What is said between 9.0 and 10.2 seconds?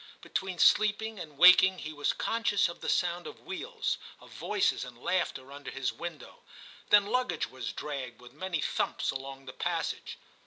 along the passage.